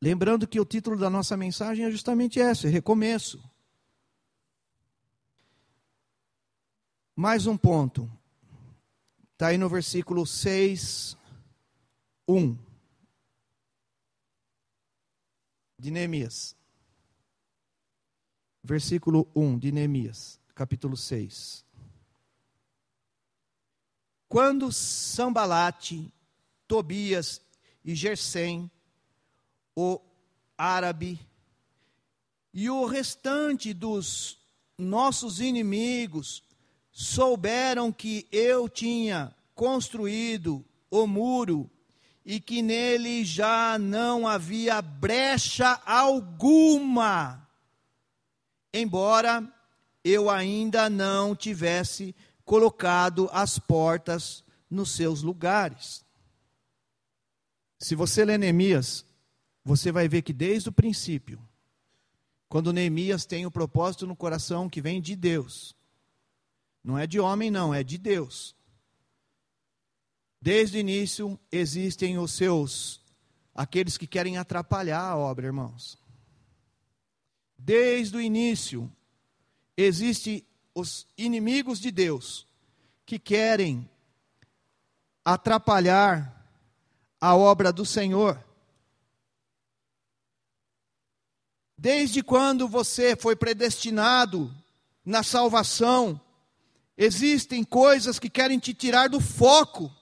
[0.00, 3.40] Lembrando que o título da nossa mensagem é justamente esse: recomeço.
[7.14, 8.10] Mais um ponto.
[9.32, 11.14] Está aí no versículo 6,
[12.26, 12.56] 1.
[15.78, 16.56] De Neemias.
[18.64, 21.66] Versículo 1 de Neemias, capítulo 6.
[24.26, 26.10] Quando Sambalate,
[26.66, 27.42] Tobias
[27.84, 28.70] e Gersem,
[29.76, 30.00] o
[30.56, 31.20] árabe,
[32.54, 34.38] e o restante dos
[34.78, 36.42] nossos inimigos
[36.92, 41.70] souberam que eu tinha construído o muro
[42.24, 47.48] e que nele já não havia brecha alguma,
[48.72, 49.42] embora
[50.04, 56.04] eu ainda não tivesse colocado as portas nos seus lugares.
[57.78, 59.04] Se você lê Neemias,
[59.64, 61.40] você vai ver que desde o princípio,
[62.48, 65.74] quando Neemias tem o propósito no coração que vem de Deus,
[66.82, 68.56] não é de homem, não, é de Deus.
[70.40, 73.00] Desde o início existem os seus,
[73.54, 75.96] aqueles que querem atrapalhar a obra, irmãos.
[77.56, 78.90] Desde o início
[79.76, 80.44] existem
[80.74, 82.46] os inimigos de Deus
[83.06, 83.88] que querem
[85.24, 86.42] atrapalhar
[87.20, 88.42] a obra do Senhor.
[91.78, 94.52] Desde quando você foi predestinado
[95.04, 96.20] na salvação,
[97.02, 99.92] Existem coisas que querem te tirar do foco.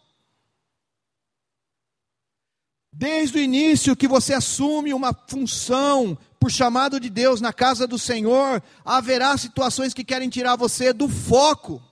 [2.92, 7.98] Desde o início que você assume uma função por chamado de Deus na casa do
[7.98, 11.82] Senhor, haverá situações que querem tirar você do foco.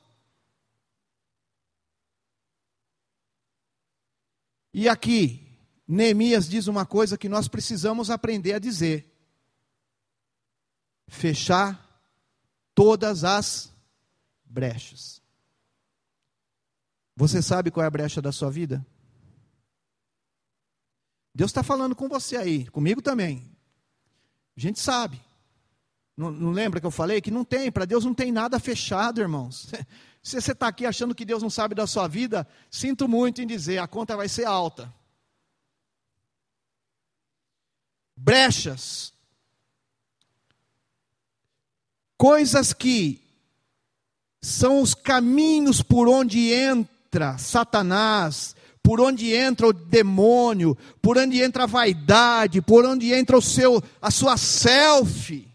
[4.75, 9.11] E aqui, Neemias diz uma coisa que nós precisamos aprender a dizer:
[11.09, 11.99] fechar
[12.75, 13.78] todas as
[14.49, 15.23] brechas.
[17.17, 18.87] Você sabe qual é a brecha da sua vida?
[21.35, 23.51] Deus está falando com você aí, comigo também.
[24.57, 25.21] A gente sabe.
[26.17, 29.21] Não, não lembra que eu falei que não tem, para Deus não tem nada fechado,
[29.21, 29.71] irmãos.
[30.23, 33.47] Se você está aqui achando que Deus não sabe da sua vida, sinto muito em
[33.47, 34.93] dizer, a conta vai ser alta.
[38.17, 39.13] Brechas.
[42.17, 43.28] Coisas que
[44.41, 51.65] são os caminhos por onde entra Satanás, por onde entra o demônio, por onde entra
[51.65, 55.49] a vaidade, por onde entra o seu a sua selfie.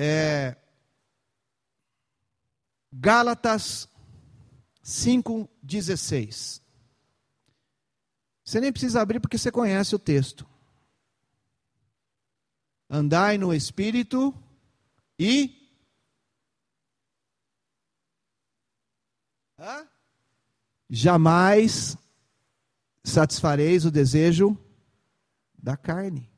[0.00, 0.56] É,
[2.92, 3.88] Gálatas
[4.84, 6.62] 5,16.
[8.48, 10.48] Você nem precisa abrir porque você conhece o texto
[12.88, 14.34] andai no espírito
[15.18, 15.54] e
[19.58, 19.86] Hã?
[20.88, 21.94] jamais
[23.04, 24.56] satisfareis o desejo
[25.58, 26.30] da carne.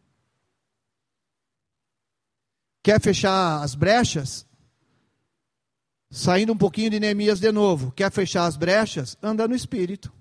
[2.83, 4.45] Quer fechar as brechas?
[6.11, 7.93] Saindo um pouquinho de Neemias de novo.
[7.93, 9.17] Quer fechar as brechas?
[9.23, 10.13] Anda no espírito.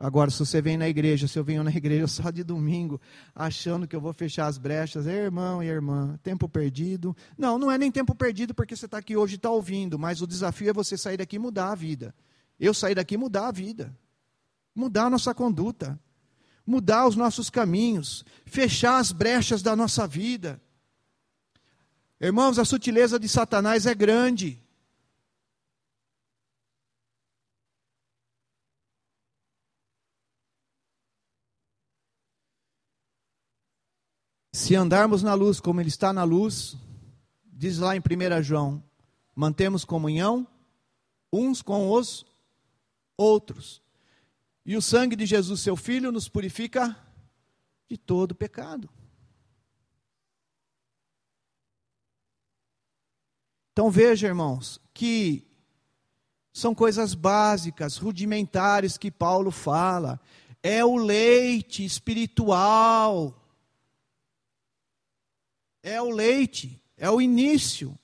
[0.00, 3.00] Agora, se você vem na igreja, se eu venho na igreja só de domingo,
[3.34, 7.16] achando que eu vou fechar as brechas, é irmão e irmã, tempo perdido.
[7.36, 10.22] Não, não é nem tempo perdido porque você está aqui hoje e está ouvindo, mas
[10.22, 12.14] o desafio é você sair daqui e mudar a vida.
[12.60, 13.96] Eu sair daqui e mudar a vida,
[14.74, 15.98] mudar a nossa conduta,
[16.64, 20.60] mudar os nossos caminhos, fechar as brechas da nossa vida.
[22.20, 24.62] Irmãos, a sutileza de Satanás é grande.
[34.68, 36.76] Se andarmos na luz como Ele está na luz,
[37.46, 38.84] diz lá em 1 João,
[39.34, 40.46] mantemos comunhão
[41.32, 42.26] uns com os
[43.16, 43.80] outros.
[44.66, 46.94] E o sangue de Jesus, seu Filho, nos purifica
[47.88, 48.90] de todo pecado.
[53.72, 55.46] Então veja, irmãos, que
[56.52, 60.20] são coisas básicas, rudimentares que Paulo fala.
[60.62, 63.37] É o leite espiritual
[65.88, 67.98] é o leite, é o início.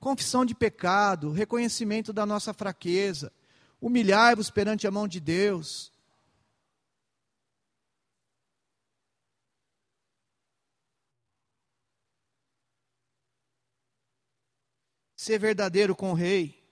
[0.00, 3.32] Confissão de pecado, reconhecimento da nossa fraqueza,
[3.80, 5.92] humilhai-vos perante a mão de Deus.
[15.14, 16.62] Ser verdadeiro com o rei.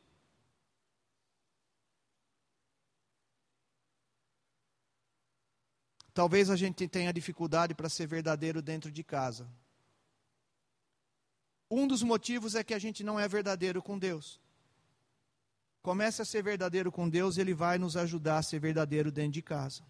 [6.13, 9.49] Talvez a gente tenha dificuldade para ser verdadeiro dentro de casa.
[11.77, 14.41] Um dos motivos é que a gente não é verdadeiro com Deus.
[15.83, 19.43] Comece a ser verdadeiro com Deus, Ele vai nos ajudar a ser verdadeiro dentro de
[19.43, 19.83] casa.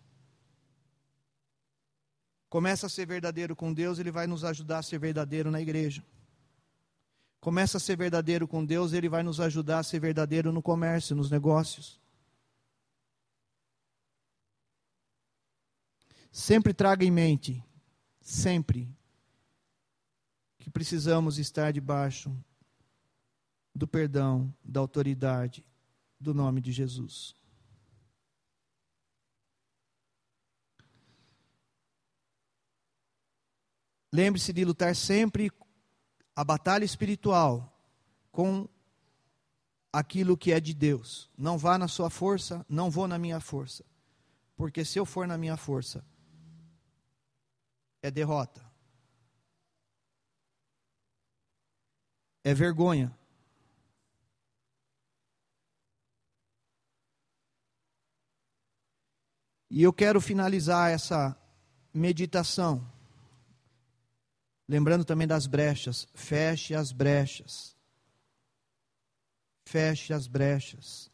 [2.49, 6.03] Comece a ser verdadeiro com Deus, Ele vai nos ajudar a ser verdadeiro na igreja.
[7.39, 11.15] Comece a ser verdadeiro com Deus, Ele vai nos ajudar a ser verdadeiro no comércio,
[11.15, 12.01] nos negócios.
[16.33, 17.63] Sempre traga em mente,
[18.23, 18.89] sempre,
[20.65, 22.35] que precisamos estar debaixo
[23.75, 25.63] do perdão, da autoridade
[26.19, 27.37] do nome de Jesus.
[34.11, 35.53] Lembre-se de lutar sempre
[36.35, 37.79] a batalha espiritual
[38.33, 38.67] com
[39.93, 41.31] aquilo que é de Deus.
[41.37, 43.85] Não vá na sua força, não vou na minha força.
[44.57, 46.03] Porque se eu for na minha força,
[48.01, 48.64] é derrota.
[52.45, 53.11] É vergonha.
[59.71, 61.37] E eu quero finalizar essa
[61.93, 62.87] meditação,
[64.69, 66.07] lembrando também das brechas.
[66.15, 67.75] Feche as brechas.
[69.67, 71.11] Feche as brechas.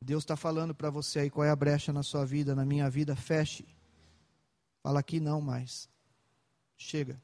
[0.00, 2.88] Deus está falando para você aí qual é a brecha na sua vida, na minha
[2.88, 3.16] vida.
[3.16, 3.66] Feche.
[4.84, 5.88] Fala aqui não mais.
[6.76, 7.18] Chega.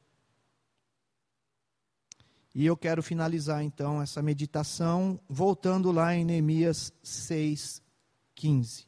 [2.55, 7.83] E eu quero finalizar então essa meditação voltando lá em Neemias 6,
[8.33, 8.87] 15.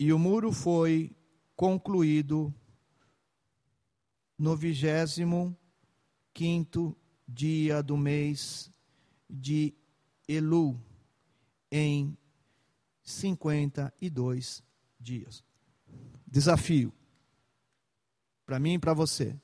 [0.00, 1.14] E o muro foi
[1.54, 2.52] concluído
[4.36, 5.56] no vigésimo
[6.34, 6.96] quinto
[7.32, 8.70] dia do mês
[9.28, 9.74] de
[10.28, 10.80] Elu,
[11.70, 12.16] em
[13.02, 14.62] 52
[15.00, 15.42] dias.
[16.26, 16.92] Desafio
[18.44, 19.34] para mim e para você.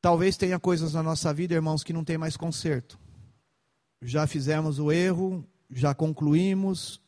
[0.00, 2.98] Talvez tenha coisas na nossa vida, irmãos, que não tem mais conserto.
[4.02, 7.00] Já fizemos o erro, já concluímos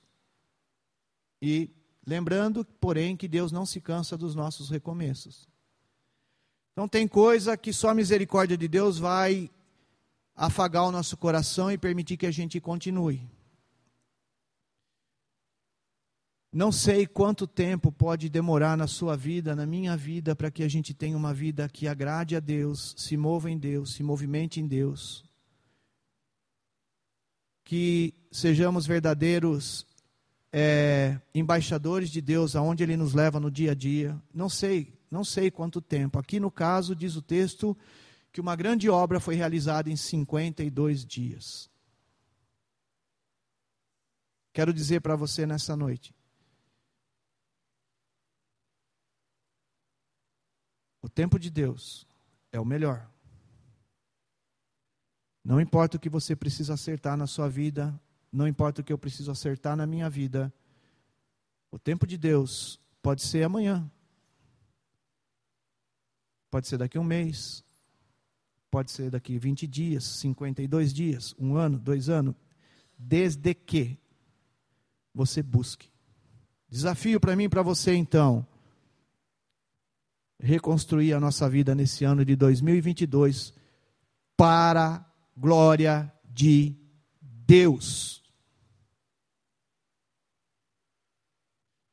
[1.41, 1.71] e
[2.07, 5.49] lembrando, porém, que Deus não se cansa dos nossos recomeços.
[6.73, 9.51] Então tem coisa que só a misericórdia de Deus vai
[10.35, 13.29] afagar o nosso coração e permitir que a gente continue.
[16.51, 20.69] Não sei quanto tempo pode demorar na sua vida, na minha vida, para que a
[20.69, 24.67] gente tenha uma vida que agrade a Deus, se mova em Deus, se movimente em
[24.67, 25.25] Deus.
[27.65, 29.87] Que sejamos verdadeiros
[30.53, 34.21] é, embaixadores de Deus, aonde Ele nos leva no dia a dia.
[34.35, 36.19] Não sei, não sei quanto tempo.
[36.19, 37.77] Aqui no caso, diz o texto,
[38.33, 41.71] que uma grande obra foi realizada em 52 dias.
[44.53, 46.15] Quero dizer para você nessa noite
[51.03, 52.07] O tempo de Deus
[52.53, 53.11] é o melhor.
[55.45, 58.01] Não importa o que você precisa acertar na sua vida,
[58.31, 60.55] não importa o que eu preciso acertar na minha vida,
[61.73, 63.91] o tempo de Deus pode ser amanhã,
[66.53, 67.65] pode ser daqui a um mês,
[68.71, 72.35] pode ser daqui 20 dias, 52 dias, um ano, dois anos,
[72.99, 73.99] desde que
[75.15, 75.91] você busque.
[76.69, 78.47] Desafio para mim e para você então
[80.39, 83.55] reconstruir a nossa vida nesse ano de 2022
[84.37, 86.77] para glória de
[87.23, 88.23] Deus.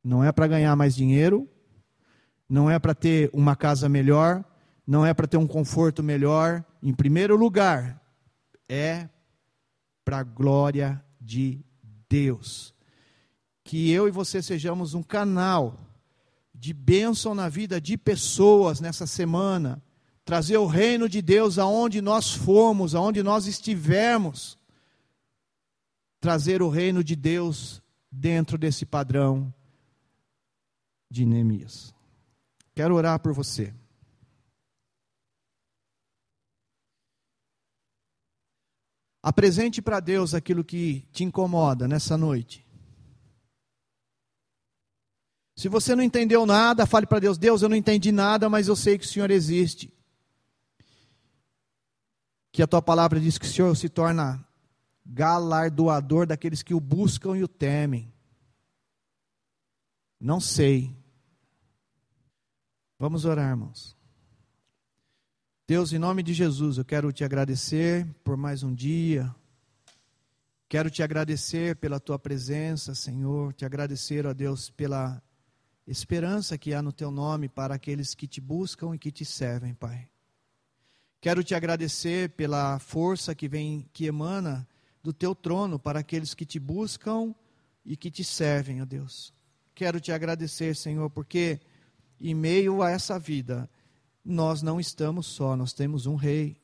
[0.03, 1.47] Não é para ganhar mais dinheiro,
[2.49, 4.43] não é para ter uma casa melhor,
[4.89, 6.65] não é para ter um conforto melhor.
[6.81, 8.03] Em primeiro lugar,
[8.67, 9.07] é
[10.03, 11.63] para a glória de
[12.09, 12.73] Deus.
[13.63, 15.79] Que eu e você sejamos um canal
[16.55, 19.79] de bênção na vida de pessoas nessa semana,
[20.25, 24.57] trazer o reino de Deus aonde nós formos, aonde nós estivermos,
[26.19, 27.79] trazer o reino de Deus
[28.11, 29.53] dentro desse padrão
[31.11, 31.93] de Neemias.
[32.73, 33.71] Quero orar por você.
[39.21, 42.65] Apresente para Deus aquilo que te incomoda nessa noite.
[45.59, 48.77] Se você não entendeu nada, fale para Deus: Deus, eu não entendi nada, mas eu
[48.77, 49.93] sei que o Senhor existe.
[52.49, 54.41] Que a tua palavra diz que o Senhor se torna
[55.05, 58.13] galardoador daqueles que o buscam e o temem.
[60.17, 60.95] Não sei.
[62.97, 63.98] Vamos orar, irmãos.
[65.69, 69.29] Deus, em nome de Jesus, eu quero te agradecer por mais um dia.
[70.67, 73.53] Quero te agradecer pela tua presença, Senhor.
[73.53, 75.21] Te agradecer, ó Deus, pela
[75.85, 79.75] esperança que há no teu nome para aqueles que te buscam e que te servem,
[79.75, 80.09] Pai.
[81.21, 84.67] Quero te agradecer pela força que vem, que emana
[85.03, 87.31] do teu trono para aqueles que te buscam
[87.85, 89.31] e que te servem, ó Deus.
[89.75, 91.59] Quero te agradecer, Senhor, porque
[92.19, 93.69] em meio a essa vida
[94.23, 96.61] nós não estamos só, nós temos um rei.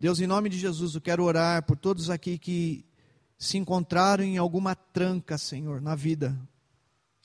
[0.00, 2.84] Deus, em nome de Jesus, eu quero orar por todos aqui que
[3.36, 6.38] se encontraram em alguma tranca, Senhor, na vida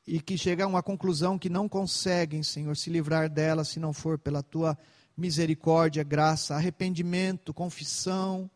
[0.05, 4.19] e que chegam uma conclusão que não conseguem, Senhor, se livrar dela se não for
[4.19, 4.77] pela tua
[5.15, 8.49] misericórdia, graça, arrependimento, confissão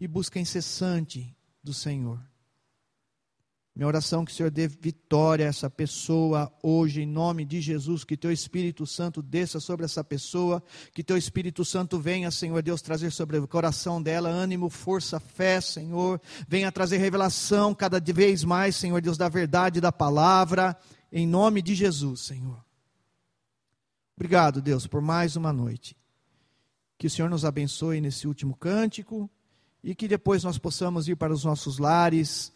[0.00, 2.20] e busca incessante do Senhor.
[3.74, 7.58] Minha oração é que o Senhor dê vitória a essa pessoa hoje, em nome de
[7.58, 10.62] Jesus, que teu Espírito Santo desça sobre essa pessoa,
[10.92, 15.58] que teu Espírito Santo venha, Senhor Deus, trazer sobre o coração dela ânimo, força, fé,
[15.58, 20.76] Senhor, venha trazer revelação cada vez mais, Senhor Deus, da verdade da palavra,
[21.10, 22.62] em nome de Jesus, Senhor.
[24.14, 25.96] Obrigado, Deus, por mais uma noite.
[26.98, 29.30] Que o Senhor nos abençoe nesse último cântico
[29.82, 32.52] e que depois nós possamos ir para os nossos lares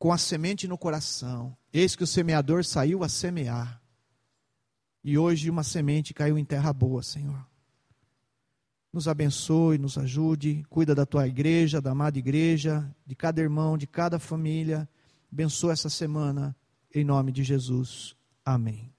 [0.00, 1.54] com a semente no coração.
[1.70, 3.82] Eis que o semeador saiu a semear.
[5.04, 7.46] E hoje uma semente caiu em terra boa, Senhor.
[8.90, 13.86] Nos abençoe, nos ajude, cuida da tua igreja, da amada igreja, de cada irmão, de
[13.86, 14.88] cada família.
[15.30, 16.56] Abençoa essa semana,
[16.94, 18.16] em nome de Jesus.
[18.42, 18.90] Amém.